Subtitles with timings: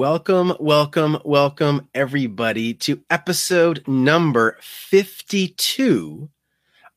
[0.00, 6.30] Welcome, welcome, welcome, everybody, to episode number 52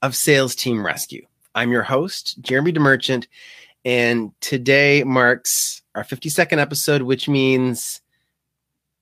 [0.01, 1.27] of Sales Team Rescue.
[1.53, 3.27] I'm your host, Jeremy DeMerchant,
[3.83, 7.99] and today marks our 52nd episode, which means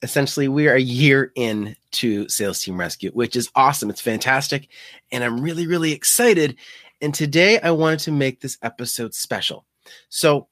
[0.01, 3.91] essentially we are a year in to Sales Team Rescue, which is awesome.
[3.91, 4.67] It's fantastic.
[5.11, 6.55] And I'm really, really excited.
[7.01, 9.63] And today I wanted to make this episode special.
[10.09, 10.47] So,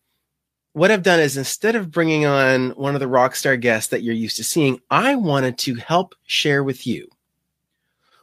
[0.73, 4.03] what I've done is instead of bringing on one of the rock star guests that
[4.03, 7.09] you're used to seeing, I wanted to help share with you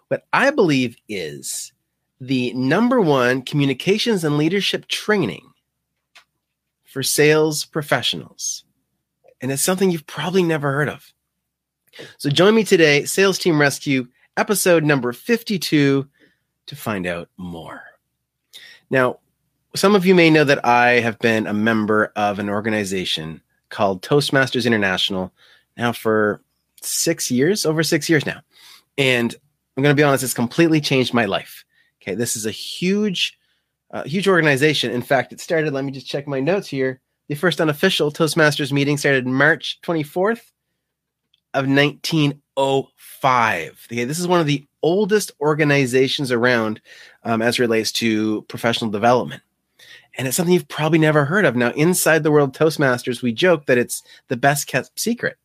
[0.08, 1.72] what I believe is
[2.20, 5.52] the number one communications and leadership training
[6.84, 8.64] for sales professionals.
[9.40, 11.12] And it's something you've probably never heard of.
[12.18, 16.08] So join me today, Sales Team Rescue, episode number 52,
[16.66, 17.82] to find out more.
[18.90, 19.18] Now,
[19.76, 24.00] some of you may know that I have been a member of an organization called
[24.02, 25.30] Toastmasters International
[25.76, 26.40] now for
[26.82, 28.40] six years, over six years now.
[28.96, 29.34] And
[29.76, 31.64] I'm going to be honest, it's completely changed my life.
[32.00, 33.38] Okay, this is a huge,
[33.90, 34.92] uh, huge organization.
[34.92, 37.00] In fact, it started, let me just check my notes here.
[37.28, 40.52] The first unofficial Toastmasters meeting started March 24th
[41.54, 43.86] of 1905.
[43.92, 46.80] Okay, this is one of the oldest organizations around
[47.24, 49.42] um, as relates to professional development
[50.16, 51.56] and it's something you've probably never heard of.
[51.56, 55.36] Now, inside the world Toastmasters, we joke that it's the best kept secret.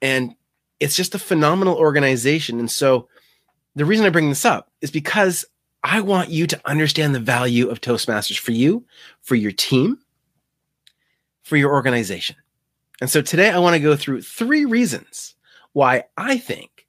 [0.00, 0.34] And
[0.80, 2.58] it's just a phenomenal organization.
[2.58, 3.08] And so,
[3.76, 5.44] the reason I bring this up is because
[5.82, 8.84] I want you to understand the value of Toastmasters for you,
[9.22, 9.98] for your team,
[11.42, 12.36] for your organization.
[13.00, 15.34] And so today I want to go through three reasons
[15.72, 16.86] why I think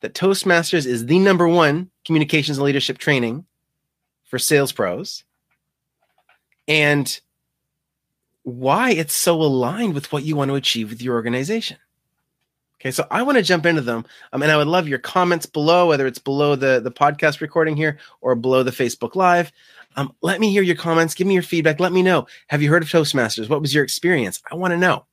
[0.00, 3.44] that Toastmasters is the number one communications and leadership training
[4.24, 5.24] for sales pros
[6.66, 7.20] and
[8.42, 11.76] why it's so aligned with what you want to achieve with your organization.
[12.80, 14.06] Okay, so I want to jump into them.
[14.32, 17.76] Um, and I would love your comments below, whether it's below the, the podcast recording
[17.76, 19.52] here or below the Facebook Live.
[19.96, 21.14] Um, let me hear your comments.
[21.14, 21.78] Give me your feedback.
[21.78, 22.26] Let me know.
[22.46, 23.50] Have you heard of Toastmasters?
[23.50, 24.40] What was your experience?
[24.50, 25.04] I want to know.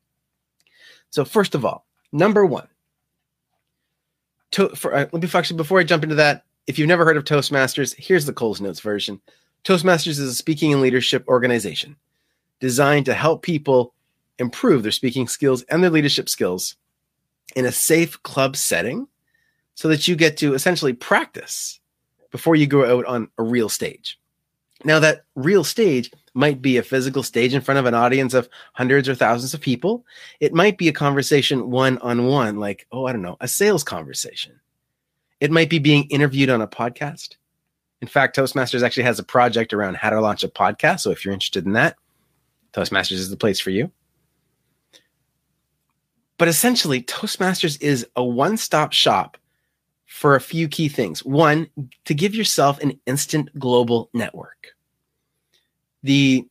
[1.09, 2.67] So, first of all, number one,
[4.51, 7.17] to, for, uh, let me actually, before I jump into that, if you've never heard
[7.17, 9.19] of Toastmasters, here's the Coles Notes version.
[9.63, 11.97] Toastmasters is a speaking and leadership organization
[12.59, 13.93] designed to help people
[14.39, 16.75] improve their speaking skills and their leadership skills
[17.55, 19.07] in a safe club setting
[19.75, 21.79] so that you get to essentially practice
[22.31, 24.19] before you go out on a real stage.
[24.83, 28.47] Now, that real stage might be a physical stage in front of an audience of
[28.73, 30.05] hundreds or thousands of people.
[30.39, 33.83] It might be a conversation one on one, like, oh, I don't know, a sales
[33.83, 34.59] conversation.
[35.39, 37.35] It might be being interviewed on a podcast.
[38.01, 41.01] In fact, Toastmasters actually has a project around how to launch a podcast.
[41.01, 41.95] So if you're interested in that,
[42.73, 43.91] Toastmasters is the place for you.
[46.37, 49.37] But essentially, Toastmasters is a one stop shop
[50.05, 51.23] for a few key things.
[51.25, 51.67] One,
[52.05, 54.69] to give yourself an instant global network.
[56.03, 56.47] The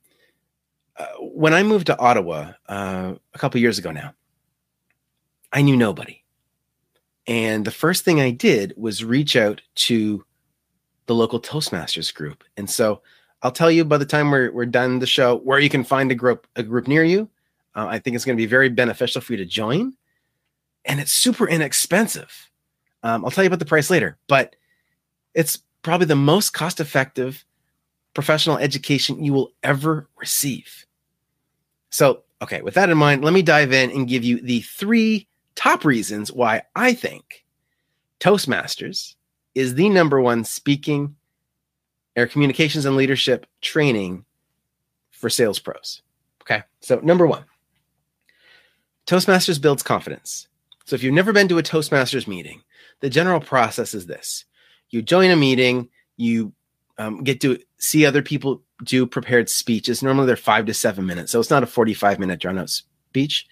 [0.97, 4.15] uh, when I moved to Ottawa uh, a couple years ago now,
[5.53, 6.23] I knew nobody.
[7.27, 10.25] And the first thing I did was reach out to
[11.07, 12.45] the local Toastmasters group.
[12.57, 13.03] And so
[13.43, 16.11] I'll tell you by the time we're, we're done the show where you can find
[16.11, 17.29] a group a group near you.
[17.77, 19.93] Uh, I think it's going to be very beneficial for you to join,
[20.87, 22.51] and it's super inexpensive.
[23.03, 24.57] Um, I'll tell you about the price later, but
[25.35, 27.45] it's probably the most cost effective
[28.15, 30.87] professional education you will ever receive.
[31.91, 35.29] So, okay, with that in mind, let me dive in and give you the three
[35.55, 37.45] top reasons why I think
[38.21, 39.15] Toastmasters
[39.55, 41.15] is the number one speaking
[42.17, 44.25] air communications and leadership training
[45.11, 46.01] for sales pros.
[46.41, 46.63] Okay.
[46.81, 47.45] So, number one,
[49.07, 50.49] Toastmasters builds confidence.
[50.85, 52.63] So, if you've never been to a Toastmasters meeting,
[53.01, 54.45] the general process is this
[54.91, 56.53] you join a meeting, you
[56.99, 60.03] um, get to see other people do prepared speeches.
[60.03, 61.33] Normally, they're five to seven minutes.
[61.33, 63.47] So, it's not a 45 minute drawn out speech.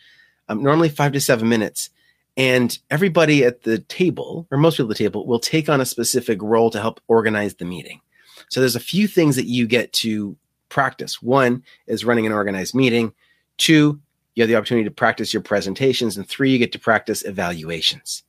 [0.48, 1.90] Um, normally, five to seven minutes.
[2.36, 5.86] And everybody at the table, or most people at the table, will take on a
[5.86, 8.00] specific role to help organize the meeting.
[8.48, 10.36] So, there's a few things that you get to
[10.68, 11.22] practice.
[11.22, 13.12] One is running an organized meeting.
[13.56, 14.00] Two,
[14.34, 16.16] you have the opportunity to practice your presentations.
[16.16, 18.22] And three, you get to practice evaluations.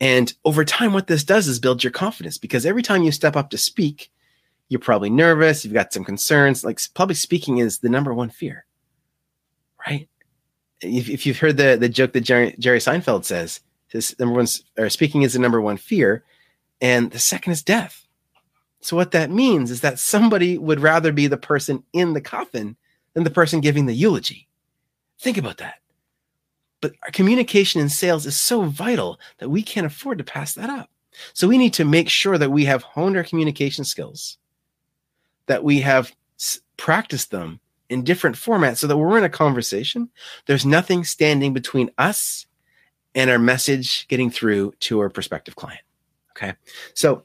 [0.00, 3.36] And over time, what this does is build your confidence because every time you step
[3.36, 4.10] up to speak,
[4.68, 6.64] you're probably nervous, you've got some concerns.
[6.64, 8.66] Like public speaking is the number one fear,
[9.86, 10.08] right?
[10.80, 14.46] If, if you've heard the, the joke that Jerry, Jerry Seinfeld says, his number one,
[14.76, 16.24] or speaking is the number one fear,
[16.80, 18.06] and the second is death.
[18.80, 22.76] So what that means is that somebody would rather be the person in the coffin
[23.14, 24.48] than the person giving the eulogy.
[25.20, 25.76] Think about that.
[26.80, 30.68] But our communication in sales is so vital that we can't afford to pass that
[30.68, 30.90] up.
[31.32, 34.38] So we need to make sure that we have honed our communication skills,
[35.46, 36.14] that we have
[36.76, 40.08] practiced them in different formats so that we're in a conversation,
[40.46, 42.46] there's nothing standing between us
[43.14, 45.80] and our message getting through to our prospective client.
[46.36, 46.54] Okay.
[46.94, 47.22] So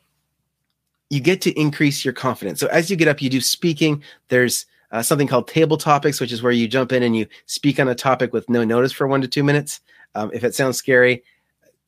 [1.09, 2.59] you get to increase your confidence.
[2.59, 4.03] So as you get up, you do speaking.
[4.27, 7.79] There's uh, something called table topics, which is where you jump in and you speak
[7.79, 9.81] on a topic with no notice for one to two minutes.
[10.15, 11.23] Um, if it sounds scary,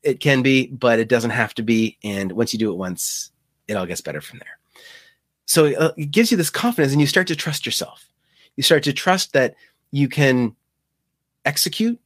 [0.04, 1.98] it can be, but it doesn't have to be.
[2.04, 3.32] And once you do it once,
[3.68, 4.60] it all gets better from there.
[5.46, 8.08] So uh, it gives you this confidence and you start to trust yourself.
[8.56, 9.56] You start to trust that
[9.92, 10.56] you can
[11.46, 12.00] execute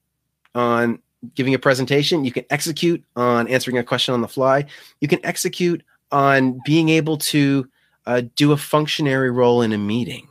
[0.53, 1.00] on
[1.33, 2.24] giving a presentation.
[2.24, 4.65] You can execute on answering a question on the fly.
[5.01, 7.68] You can execute on being able to
[8.06, 10.27] uh, do a functionary role in a meeting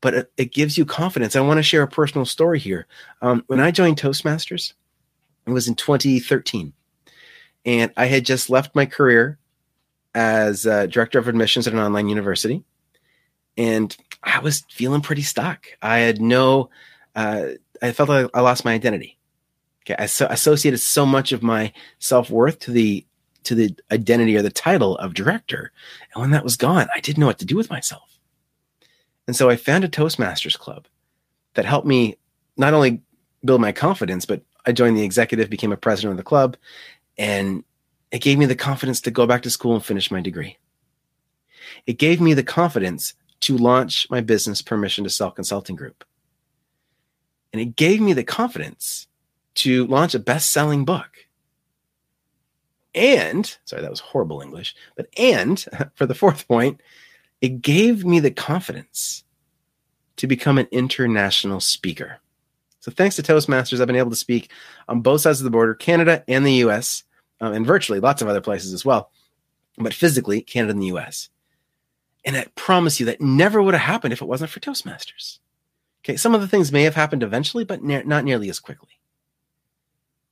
[0.00, 1.36] but it, gives you confidence.
[1.36, 2.86] I want to share a personal story here.
[3.22, 4.72] Um, when I joined Toastmasters,
[5.46, 6.72] it was in 2013,
[7.64, 9.38] and I had just left my career
[10.14, 12.64] as director of admissions at an online university,
[13.56, 15.66] and I was feeling pretty stuck.
[15.82, 16.70] I had no,
[17.14, 17.48] uh,
[17.82, 19.18] I felt like I lost my identity.
[19.84, 23.06] Okay, I so associated so much of my self worth to the
[23.42, 25.72] to the identity or the title of director,
[26.14, 28.19] and when that was gone, I didn't know what to do with myself.
[29.30, 30.88] And so I found a Toastmasters club
[31.54, 32.16] that helped me
[32.56, 33.00] not only
[33.44, 36.56] build my confidence, but I joined the executive, became a president of the club,
[37.16, 37.62] and
[38.10, 40.58] it gave me the confidence to go back to school and finish my degree.
[41.86, 46.04] It gave me the confidence to launch my business permission to sell consulting group.
[47.52, 49.06] And it gave me the confidence
[49.62, 51.28] to launch a best-selling book.
[52.96, 56.80] And sorry, that was horrible English, but and for the fourth point,
[57.40, 59.24] it gave me the confidence
[60.16, 62.18] to become an international speaker.
[62.80, 64.50] So, thanks to Toastmasters, I've been able to speak
[64.88, 67.04] on both sides of the border, Canada and the US,
[67.40, 69.10] um, and virtually lots of other places as well,
[69.78, 71.28] but physically, Canada and the US.
[72.24, 75.38] And I promise you that never would have happened if it wasn't for Toastmasters.
[76.02, 79.00] Okay, some of the things may have happened eventually, but ne- not nearly as quickly.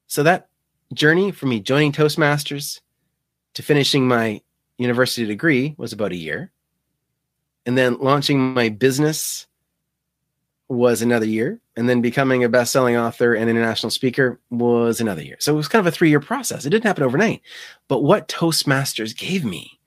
[0.06, 0.48] So, that
[0.92, 2.80] journey from me joining Toastmasters
[3.54, 4.40] to finishing my
[4.78, 6.52] university degree was about a year
[7.66, 9.46] and then launching my business
[10.68, 11.60] was another year.
[11.76, 15.36] And then becoming a best-selling author and international speaker was another year.
[15.38, 16.66] So it was kind of a three-year process.
[16.66, 17.40] It didn't happen overnight.
[17.86, 19.78] But what toastmasters gave me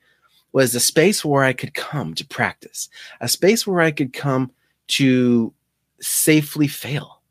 [0.54, 4.52] was a space where i could come to practice a space where i could come
[4.88, 5.54] to
[6.02, 7.22] safely fail.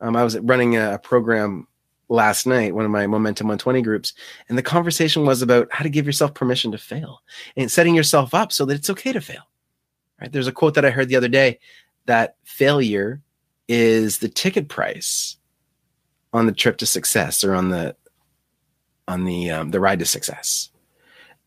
[0.00, 1.66] Um, i was running a, program
[2.08, 4.12] last night, one of my Momentum 120 groups,
[4.48, 7.22] and the conversation was about how to give yourself permission to fail
[7.56, 9.42] and setting yourself up so that it's okay to fail.
[10.20, 10.30] Right?
[10.30, 11.58] There's a quote that I heard the other day
[12.06, 13.20] that failure
[13.68, 15.36] is the ticket price
[16.32, 17.96] on the trip to success or on the
[19.08, 20.70] on the um, the ride to success.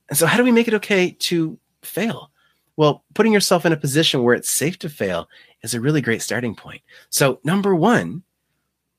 [0.09, 2.31] And so, how do we make it okay to fail?
[2.75, 5.27] Well, putting yourself in a position where it's safe to fail
[5.63, 6.81] is a really great starting point.
[7.09, 8.23] So, number one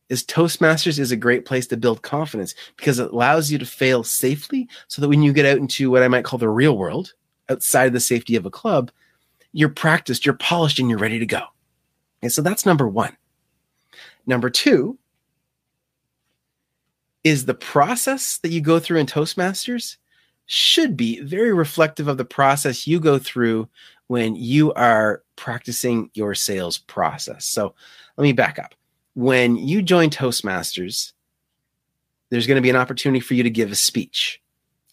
[0.09, 4.03] is Toastmasters is a great place to build confidence because it allows you to fail
[4.03, 7.13] safely so that when you get out into what I might call the real world,
[7.49, 8.91] outside of the safety of a club,
[9.53, 11.43] you're practiced, you're polished, and you're ready to go.
[12.23, 13.17] And so that's number one.
[14.27, 14.99] Number two
[17.25, 19.97] is the process that you go through in Toastmasters
[20.47, 23.69] should be very reflective of the process you go through
[24.07, 27.45] when you are practicing your sales process.
[27.45, 27.75] So
[28.17, 28.75] let me back up
[29.19, 31.13] when you join Toastmasters,
[32.31, 34.41] there's going to be an opportunity for you to give a speech.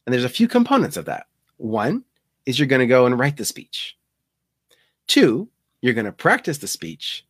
[0.03, 1.27] And there's a few components of that.
[1.57, 2.03] One
[2.47, 3.95] is you're going to go and write the speech.
[5.05, 5.47] Two,
[5.79, 7.23] you're going to practice the speech.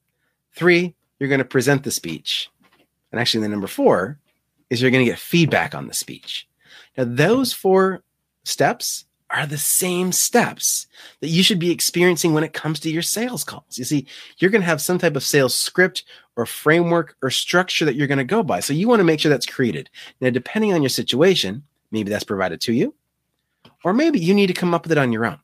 [0.54, 2.50] Three, you're going to present the speech.
[3.12, 4.18] And actually, the number four
[4.70, 6.48] is you're going to get feedback on the speech.
[6.98, 8.04] Now, those four
[8.46, 10.88] steps are the same steps
[11.20, 13.78] that you should be experiencing when it comes to your sales calls.
[13.78, 17.86] You see, you're going to have some type of sales script or framework or structure
[17.86, 18.60] that you're going to go by.
[18.60, 19.89] So you want to make sure that's created.
[20.22, 22.94] Now, depending on your situation, maybe that's provided to you,
[23.84, 25.39] or maybe you need to come up with it on your own.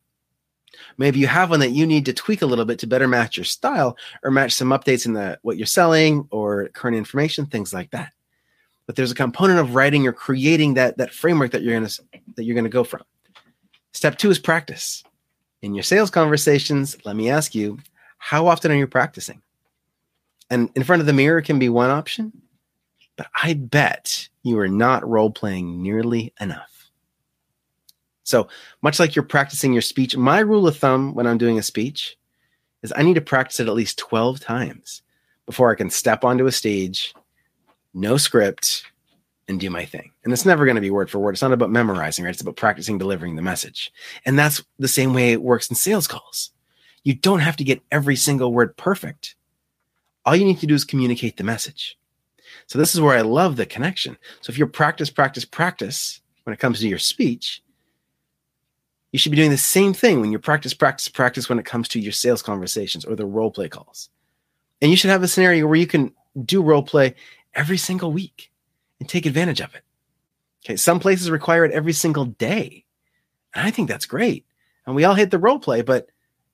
[0.97, 3.37] Maybe you have one that you need to tweak a little bit to better match
[3.37, 7.73] your style or match some updates in the what you're selling or current information, things
[7.73, 8.13] like that.
[8.85, 11.91] But there's a component of writing or creating that that framework that you're gonna
[12.35, 13.03] that you're gonna go from.
[13.93, 15.03] Step two is practice.
[15.61, 17.77] In your sales conversations, let me ask you,
[18.17, 19.41] how often are you practicing?
[20.51, 22.33] And in front of the mirror can be one option,
[23.15, 26.91] but I bet you are not role playing nearly enough.
[28.23, 28.49] So,
[28.81, 32.17] much like you're practicing your speech, my rule of thumb when I'm doing a speech
[32.83, 35.01] is I need to practice it at least 12 times
[35.45, 37.13] before I can step onto a stage,
[37.93, 38.83] no script,
[39.47, 40.11] and do my thing.
[40.23, 41.35] And it's never going to be word for word.
[41.35, 42.31] It's not about memorizing, right?
[42.31, 43.91] It's about practicing delivering the message.
[44.25, 46.51] And that's the same way it works in sales calls.
[47.03, 49.35] You don't have to get every single word perfect.
[50.25, 51.97] All you need to do is communicate the message.
[52.67, 54.17] So this is where I love the connection.
[54.41, 57.61] So if you're practice, practice, practice when it comes to your speech,
[59.11, 61.87] you should be doing the same thing when you practice, practice, practice when it comes
[61.89, 64.09] to your sales conversations or the role play calls.
[64.81, 66.13] And you should have a scenario where you can
[66.45, 67.15] do role play
[67.53, 68.51] every single week
[68.99, 69.81] and take advantage of it.
[70.63, 72.85] Okay, some places require it every single day.
[73.53, 74.45] And I think that's great.
[74.85, 76.09] And we all hate the role play, but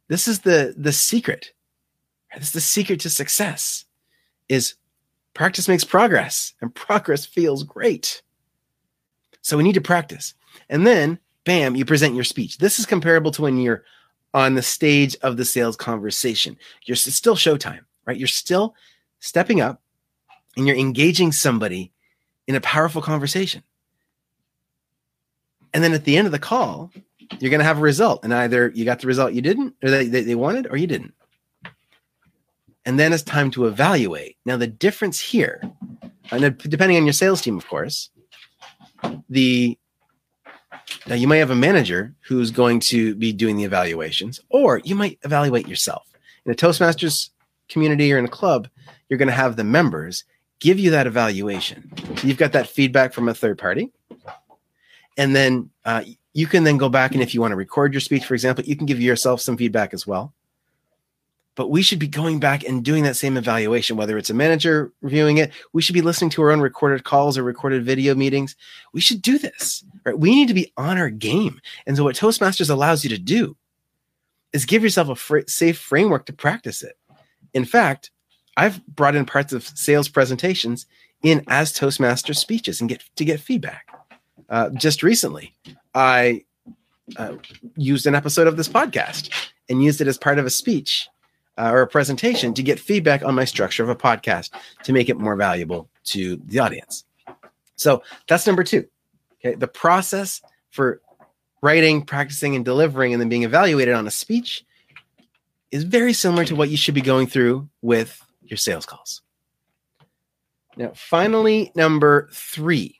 [0.08, 1.54] this is the the secret.
[2.36, 3.86] This is the secret to success
[4.50, 4.76] is
[5.34, 8.22] practice makes progress and progress feels great.
[9.42, 10.34] So we need to practice.
[10.70, 12.58] And then bam, you present your speech.
[12.58, 13.84] This is comparable to when you're
[14.34, 16.58] on the stage of the sales conversation.
[16.86, 18.18] You're still showtime, right?
[18.18, 18.76] You're still
[19.20, 19.82] stepping up
[20.58, 21.92] and you're engaging somebody
[22.48, 23.64] in a powerful conversation.
[25.74, 26.92] And then at the end of the call,
[27.40, 28.24] you're going to have a result.
[28.24, 31.14] And either you got the result you didn't, or they, they wanted, or you didn't.
[32.88, 34.38] And then it's time to evaluate.
[34.46, 35.62] Now, the difference here,
[36.32, 38.10] and depending on your sales team, of course,
[39.30, 39.78] the
[41.06, 44.96] now you might have a manager who's going to be doing the evaluations, or you
[44.96, 46.08] might evaluate yourself.
[46.46, 47.30] In a Toastmasters
[47.68, 48.70] community or in a club,
[49.10, 50.24] you're going to have the members
[50.62, 51.92] give you that evaluation.
[52.16, 53.92] So you've got that feedback from a third party.
[55.18, 58.00] And then uh, you can then go back and if you want to record your
[58.00, 60.34] speech, for example, you can give yourself some feedback as well.
[61.58, 64.94] But we should be going back and doing that same evaluation, whether it's a manager
[65.02, 65.52] reviewing it.
[65.74, 68.56] We should be listening to our own recorded calls or recorded video meetings.
[68.94, 70.18] We should do this, right?
[70.18, 71.60] We need to be on our game.
[71.88, 73.58] And so, what Toastmasters allows you to do
[74.54, 76.96] is give yourself a fr- safe framework to practice it.
[77.56, 78.12] In fact,
[78.56, 80.86] I've brought in parts of sales presentations
[81.24, 83.88] in as Toastmaster speeches and get to get feedback.
[84.48, 85.56] Uh, just recently,
[85.96, 86.46] I
[87.16, 87.34] uh,
[87.76, 89.32] used an episode of this podcast
[89.70, 91.10] and used it as part of a speech
[91.58, 94.52] uh, or a presentation to get feedback on my structure of a podcast
[94.84, 97.06] to make it more valuable to the audience.
[97.76, 98.88] So that's number two.
[99.40, 101.02] Okay, the process for
[101.62, 104.66] writing, practicing, and delivering, and then being evaluated on a speech
[105.72, 109.22] is very similar to what you should be going through with your sales calls.
[110.76, 113.00] Now, finally, number three,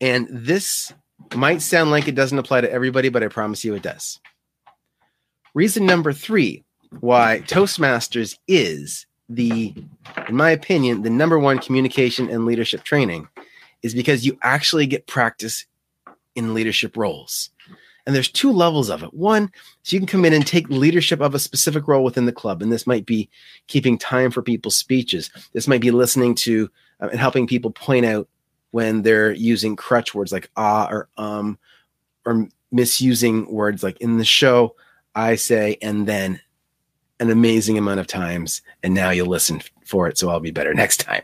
[0.00, 0.92] and this
[1.34, 4.20] might sound like it doesn't apply to everybody, but I promise you it does.
[5.54, 6.64] Reason number three
[7.00, 9.74] why Toastmasters is the,
[10.28, 13.28] in my opinion, the number one communication and leadership training
[13.82, 15.66] is because you actually get practice
[16.34, 17.50] in leadership roles.
[18.06, 19.12] And there's two levels of it.
[19.12, 19.52] One,
[19.82, 22.62] so you can come in and take leadership of a specific role within the club.
[22.62, 23.28] And this might be
[23.66, 25.30] keeping time for people's speeches.
[25.52, 28.26] This might be listening to uh, and helping people point out
[28.70, 31.58] when they're using crutch words like ah or um
[32.24, 34.74] or misusing words like in the show,
[35.14, 36.40] I say, and then
[37.20, 38.62] an amazing amount of times.
[38.82, 40.18] And now you'll listen for it.
[40.18, 41.22] So I'll be better next time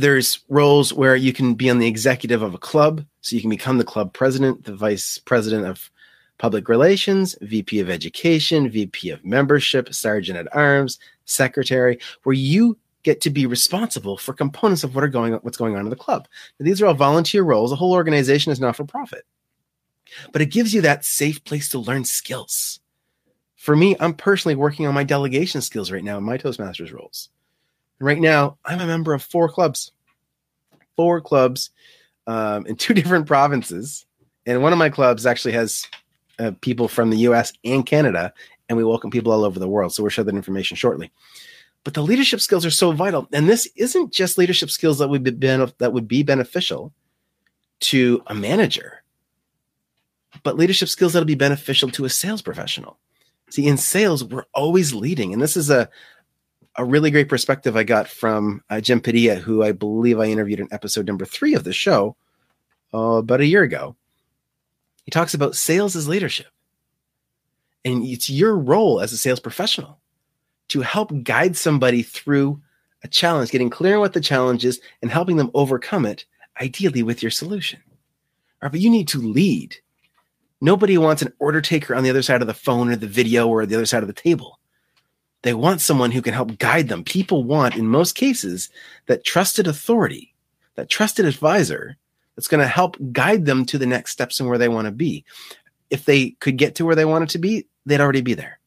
[0.00, 3.50] there's roles where you can be on the executive of a club so you can
[3.50, 5.90] become the club president the vice president of
[6.38, 13.20] public relations vp of education vp of membership sergeant at arms secretary where you get
[13.20, 15.96] to be responsible for components of what are going on what's going on in the
[15.96, 16.26] club
[16.58, 19.24] now, these are all volunteer roles the whole organization is not for profit
[20.32, 22.80] but it gives you that safe place to learn skills
[23.60, 27.28] for me i'm personally working on my delegation skills right now in my toastmasters roles
[28.00, 29.92] right now, I'm a member of four clubs,
[30.96, 31.70] four clubs
[32.26, 34.06] um, in two different provinces.
[34.46, 35.86] And one of my clubs actually has
[36.38, 38.32] uh, people from the US and Canada,
[38.68, 39.92] and we welcome people all over the world.
[39.92, 41.12] So we'll share that information shortly.
[41.84, 43.28] But the leadership skills are so vital.
[43.32, 46.92] And this isn't just leadership skills that would be, that would be beneficial
[47.80, 49.02] to a manager,
[50.42, 52.98] but leadership skills that'll be beneficial to a sales professional.
[53.50, 55.32] See, in sales, we're always leading.
[55.32, 55.88] And this is a,
[56.76, 60.60] a really great perspective I got from uh, Jim Padilla, who I believe I interviewed
[60.60, 62.16] in episode number three of the show
[62.94, 63.96] uh, about a year ago.
[65.04, 66.46] He talks about sales as leadership.
[67.84, 70.00] And it's your role as a sales professional
[70.68, 72.60] to help guide somebody through
[73.02, 76.24] a challenge, getting clear on what the challenge is and helping them overcome it,
[76.60, 77.80] ideally with your solution.
[78.62, 79.76] All right, but you need to lead.
[80.60, 83.48] Nobody wants an order taker on the other side of the phone or the video
[83.48, 84.58] or the other side of the table.
[85.42, 87.02] They want someone who can help guide them.
[87.02, 88.68] People want, in most cases,
[89.06, 90.34] that trusted authority,
[90.74, 91.96] that trusted advisor
[92.36, 94.92] that's going to help guide them to the next steps and where they want to
[94.92, 95.24] be.
[95.88, 98.60] If they could get to where they wanted to be, they'd already be there.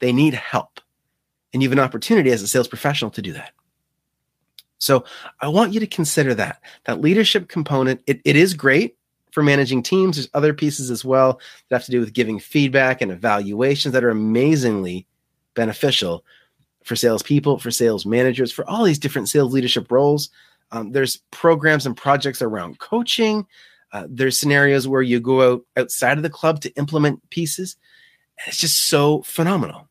[0.00, 0.80] They need help.
[1.52, 3.52] And you have an opportunity as a sales professional to do that.
[4.78, 5.04] So
[5.40, 6.60] I want you to consider that.
[6.84, 8.96] That leadership component, it, it is great
[9.36, 10.16] for managing teams.
[10.16, 11.38] There's other pieces as well
[11.68, 15.06] that have to do with giving feedback and evaluations that are amazingly
[15.52, 16.24] beneficial
[16.84, 20.30] for salespeople, for sales managers, for all these different sales leadership roles.
[20.72, 23.46] Um, there's programs and projects around coaching.
[23.92, 27.76] Uh, there's scenarios where you go out outside of the club to implement pieces.
[28.38, 29.86] And it's just so phenomenal.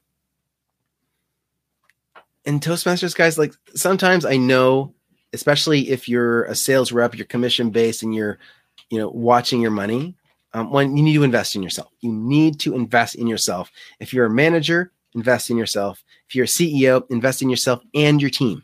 [2.48, 4.96] And Toastmasters, guys, like sometimes I know,
[5.34, 8.40] especially if you're a sales rep, you're commission based, and you're
[8.90, 10.16] you know, watching your money.
[10.54, 13.72] Um, when you need to invest in yourself, you need to invest in yourself.
[14.00, 16.04] If you're a manager, invest in yourself.
[16.30, 18.64] If you're a CEO, invest in yourself and your team.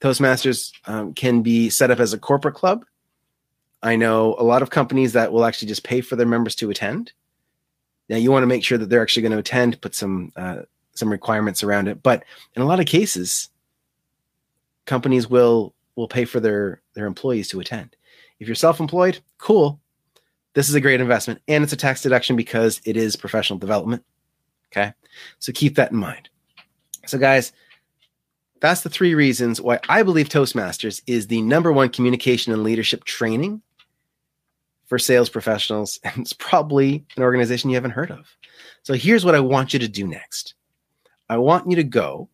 [0.00, 2.84] Toastmasters um, can be set up as a corporate club.
[3.82, 6.70] I know a lot of companies that will actually just pay for their members to
[6.70, 7.12] attend.
[8.08, 10.62] Now you want to make sure that they're actually going to attend, put some uh,
[10.94, 12.02] some requirements around it.
[12.02, 13.48] But in a lot of cases,
[14.86, 17.96] companies will will pay for their their employees to attend.
[18.44, 19.80] If you're self employed, cool.
[20.52, 24.04] This is a great investment and it's a tax deduction because it is professional development.
[24.70, 24.92] Okay.
[25.38, 26.28] So keep that in mind.
[27.06, 27.52] So, guys,
[28.60, 33.04] that's the three reasons why I believe Toastmasters is the number one communication and leadership
[33.04, 33.62] training
[34.84, 35.98] for sales professionals.
[36.04, 38.28] And it's probably an organization you haven't heard of.
[38.82, 40.52] So, here's what I want you to do next
[41.30, 42.28] I want you to go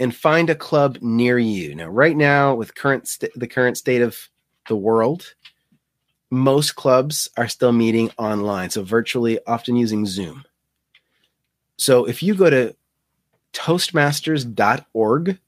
[0.00, 1.74] and find a club near you.
[1.74, 4.30] Now, right now, with current st- the current state of
[4.68, 5.34] the world,
[6.30, 10.44] most clubs are still meeting online, so virtually, often using Zoom.
[11.76, 12.74] So if you go to
[13.52, 15.38] toastmasters.org,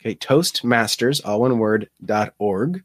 [0.00, 1.88] okay, toastmasters, all one word,
[2.38, 2.82] .org,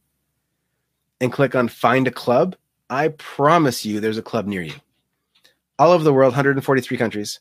[1.22, 2.56] and click on find a club,
[2.90, 4.76] I promise you there's a club near you.
[5.80, 7.40] All over the world, 143 countries.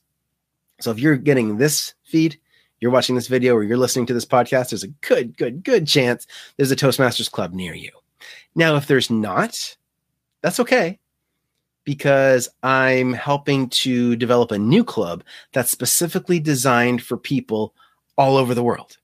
[0.81, 2.41] So if you're getting this feed,
[2.81, 5.87] you're watching this video, or you're listening to this podcast, there's a good, good, good
[5.87, 7.91] chance there's a Toastmasters club near you.
[8.55, 9.77] Now, if there's not,
[10.43, 10.99] that's okay
[11.85, 17.75] because I'm helping to develop a new club that's specifically designed for people
[18.17, 18.99] all over the world.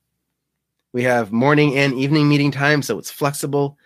[0.92, 3.76] We have morning and evening meeting time, so it's flexible.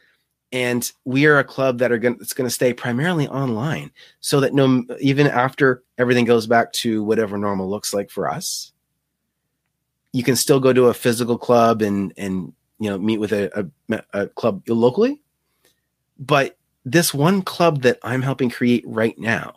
[0.53, 3.90] And we are a club that are going it's going to stay primarily online
[4.21, 8.73] so that no even after everything goes back to whatever normal looks like for us,
[10.12, 13.73] you can still go to a physical club and and you know meet with a,
[13.90, 15.21] a, a club locally
[16.18, 19.55] but this one club that I'm helping create right now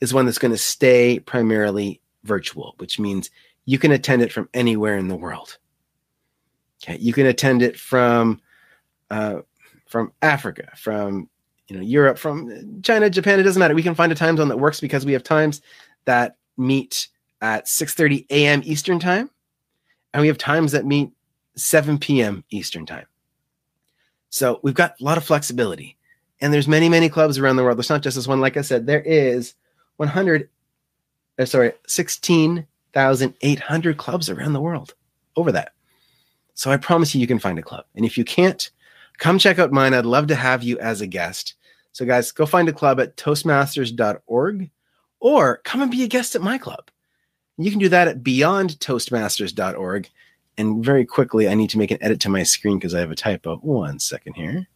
[0.00, 3.30] is one that's going to stay primarily virtual, which means
[3.64, 5.58] you can attend it from anywhere in the world.
[6.82, 8.40] Okay, you can attend it from
[9.10, 9.40] uh,
[9.86, 11.28] from Africa, from
[11.68, 13.38] you know Europe, from China, Japan.
[13.38, 13.74] It doesn't matter.
[13.74, 15.60] We can find a time zone that works because we have times
[16.06, 17.08] that meet
[17.42, 18.62] at 6:30 a.m.
[18.64, 19.30] Eastern time,
[20.14, 21.10] and we have times that meet
[21.56, 22.44] 7 p.m.
[22.50, 23.06] Eastern time.
[24.30, 25.96] So we've got a lot of flexibility.
[26.40, 27.76] And there's many, many clubs around the world.
[27.76, 28.40] There's not just this one.
[28.40, 29.54] Like I said, there is
[29.98, 30.48] 100,
[31.38, 34.94] uh, sorry, 16,800 clubs around the world
[35.36, 35.74] over that.
[36.54, 37.84] So I promise you, you can find a club.
[37.94, 38.70] And if you can't,
[39.18, 39.94] come check out mine.
[39.94, 41.54] I'd love to have you as a guest.
[41.92, 44.70] So, guys, go find a club at toastmasters.org
[45.20, 46.90] or come and be a guest at my club.
[47.58, 50.08] You can do that at beyondtoastmasters.org.
[50.60, 53.10] And very quickly, I need to make an edit to my screen because I have
[53.10, 53.56] a typo.
[53.56, 54.68] One second here.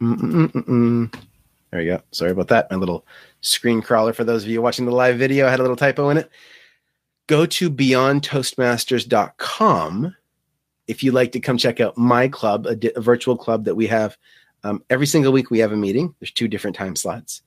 [0.00, 1.12] Mm-mm-mm-mm.
[1.70, 2.00] There we go.
[2.12, 2.70] Sorry about that.
[2.70, 3.04] My little
[3.40, 6.10] screen crawler for those of you watching the live video I had a little typo
[6.10, 6.30] in it.
[7.26, 10.16] go to beyondtoastmasters.com
[10.86, 13.74] if you'd like to come check out my club, a, di- a virtual club that
[13.74, 14.16] we have
[14.62, 15.50] um, every single week.
[15.50, 16.14] We have a meeting.
[16.20, 17.42] There's two different time slots,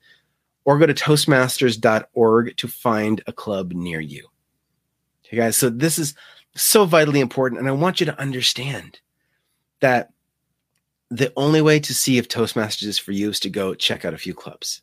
[0.65, 4.27] or go to toastmasters.org to find a club near you.
[5.25, 5.55] Okay, guys.
[5.55, 6.15] So this is
[6.55, 8.99] so vitally important, and I want you to understand
[9.79, 10.11] that
[11.11, 14.13] the only way to see if Toastmasters is for you is to go check out
[14.13, 14.81] a few clubs.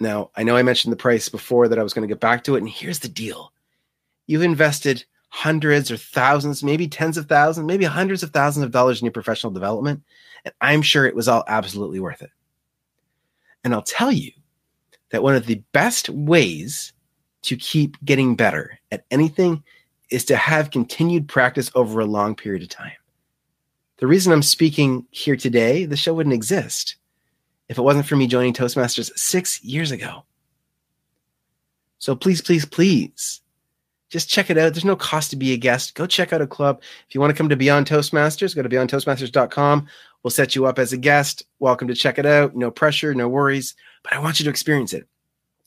[0.00, 2.44] Now, I know I mentioned the price before that I was going to get back
[2.44, 3.52] to it, and here's the deal
[4.26, 9.00] you've invested hundreds or thousands, maybe tens of thousands, maybe hundreds of thousands of dollars
[9.00, 10.02] in your professional development.
[10.44, 12.30] And I'm sure it was all absolutely worth it.
[13.64, 14.32] And I'll tell you
[15.10, 16.92] that one of the best ways
[17.42, 19.62] to keep getting better at anything
[20.10, 22.92] is to have continued practice over a long period of time.
[23.98, 26.96] The reason I'm speaking here today, the show wouldn't exist
[27.68, 30.24] if it wasn't for me joining Toastmasters six years ago.
[31.98, 33.40] So please, please, please
[34.08, 34.72] just check it out.
[34.72, 35.94] There's no cost to be a guest.
[35.94, 36.80] Go check out a club.
[37.08, 39.86] If you want to come to Beyond Toastmasters, go to beyondtoastmasters.com.
[40.22, 41.44] We'll set you up as a guest.
[41.58, 42.56] Welcome to check it out.
[42.56, 45.06] No pressure, no worries, but I want you to experience it.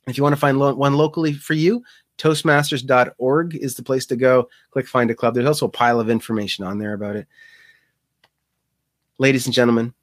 [0.08, 1.84] If you want to find lo- one locally for you,
[2.18, 4.50] toastmasters.org is the place to go.
[4.72, 5.34] Click find a club.
[5.34, 7.28] There's also a pile of information on there about it.
[9.18, 9.94] Ladies and gentlemen,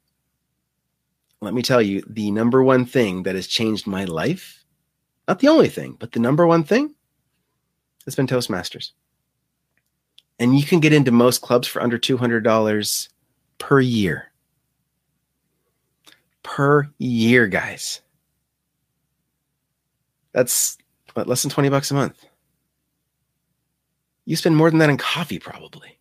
[1.41, 4.63] let me tell you the number one thing that has changed my life,
[5.27, 6.95] not the only thing, but the number one thing
[8.05, 8.91] has been Toastmasters.
[10.39, 13.09] And you can get into most clubs for under $200
[13.57, 14.28] per year.
[16.43, 18.01] Per year, guys.
[20.33, 20.77] That's
[21.13, 22.25] what, less than 20 bucks a month.
[24.25, 25.97] You spend more than that in coffee, probably.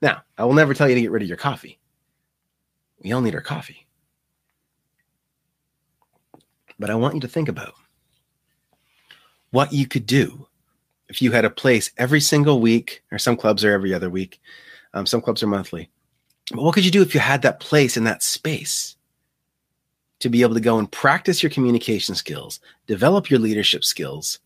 [0.00, 1.78] Now, I will never tell you to get rid of your coffee.
[3.02, 3.86] We all need our coffee.
[6.78, 7.74] But I want you to think about
[9.50, 10.46] what you could do
[11.08, 14.40] if you had a place every single week, or some clubs are every other week,
[14.94, 15.90] um, some clubs are monthly.
[16.50, 18.96] But what could you do if you had that place in that space
[20.20, 24.38] to be able to go and practice your communication skills, develop your leadership skills?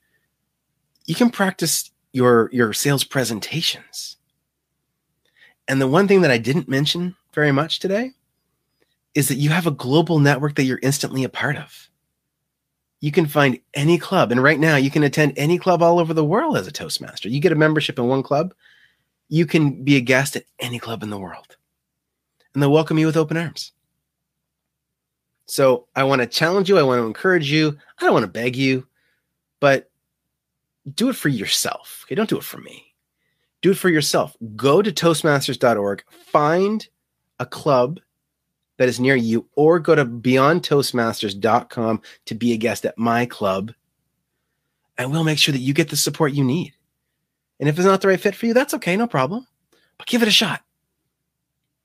[1.06, 4.16] You can practice your your sales presentations.
[5.68, 8.12] And the one thing that I didn't mention very much today
[9.14, 11.90] is that you have a global network that you're instantly a part of
[13.02, 14.30] you can find any club.
[14.30, 17.28] And right now, you can attend any club all over the world as a Toastmaster.
[17.28, 18.54] You get a membership in one club,
[19.28, 21.56] you can be a guest at any club in the world.
[22.54, 23.72] And they'll welcome you with open arms.
[25.52, 26.78] So I want to challenge you.
[26.78, 27.76] I want to encourage you.
[28.00, 28.86] I don't want to beg you,
[29.60, 29.90] but
[30.94, 32.06] do it for yourself.
[32.06, 32.14] Okay.
[32.14, 32.94] Don't do it for me.
[33.60, 34.34] Do it for yourself.
[34.56, 36.88] Go to Toastmasters.org, find
[37.38, 38.00] a club
[38.78, 43.74] that is near you, or go to beyondtoastmasters.com to be a guest at my club.
[44.96, 46.72] And we'll make sure that you get the support you need.
[47.60, 49.46] And if it's not the right fit for you, that's okay, no problem.
[49.98, 50.62] But give it a shot.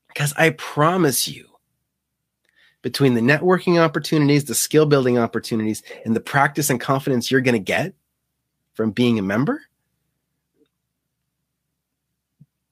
[0.08, 1.47] Because I promise you,
[2.82, 7.54] between the networking opportunities, the skill building opportunities, and the practice and confidence you're going
[7.54, 7.94] to get
[8.74, 9.60] from being a member,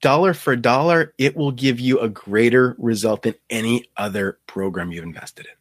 [0.01, 5.03] dollar for dollar, it will give you a greater result than any other program you've
[5.03, 5.51] invested in.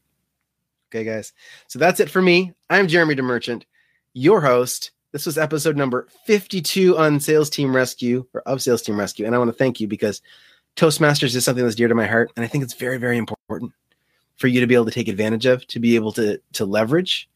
[0.91, 1.33] Okay, guys.
[1.67, 2.55] So that's it for me.
[2.71, 3.65] I'm Jeremy DeMerchant,
[4.13, 4.93] your host.
[5.13, 9.27] This was episode number 52 on Sales Team Rescue or of Sales Team Rescue.
[9.27, 10.23] And I want to thank you because
[10.77, 12.31] Toastmasters is something that's dear to my heart.
[12.37, 13.73] And I think it's very, very important
[14.37, 17.29] for you to be able to take advantage of, to be able to, to leverage.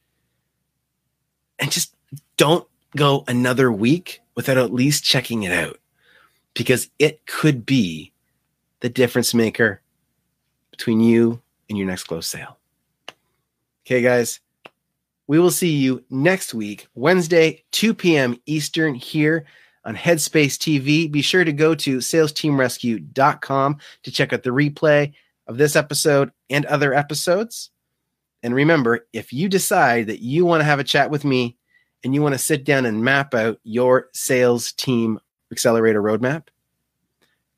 [1.58, 1.94] And just
[2.36, 5.78] don't go another week without at least checking it out
[6.54, 8.12] because it could be
[8.80, 9.80] the difference maker
[10.70, 12.58] between you and your next close sale.
[13.86, 14.40] Okay, guys,
[15.26, 18.36] we will see you next week, Wednesday, 2 p.m.
[18.46, 19.46] Eastern, here
[19.84, 21.10] on Headspace TV.
[21.10, 25.12] Be sure to go to salesteamrescue.com to check out the replay
[25.50, 27.70] of this episode and other episodes.
[28.42, 31.58] And remember, if you decide that you want to have a chat with me
[32.04, 35.18] and you want to sit down and map out your sales team
[35.50, 36.44] accelerator roadmap,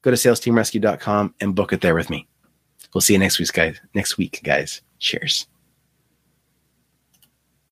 [0.01, 2.27] go to salesteamrescue.com and book it there with me.
[2.95, 3.79] We'll see you next week, guys.
[3.95, 4.81] Next week, guys.
[4.99, 5.47] Cheers.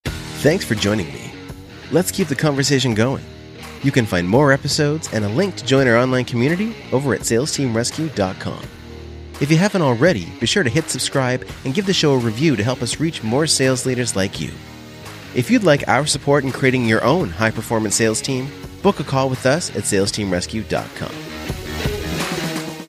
[0.04, 1.32] Thanks for joining me.
[1.90, 3.24] Let's keep the conversation going.
[3.82, 7.22] You can find more episodes and a link to join our online community over at
[7.22, 8.79] salesteamrescue.com.
[9.40, 12.56] If you haven't already, be sure to hit subscribe and give the show a review
[12.56, 14.50] to help us reach more sales leaders like you.
[15.34, 18.48] If you'd like our support in creating your own high performance sales team,
[18.82, 21.59] book a call with us at salesteamrescue.com.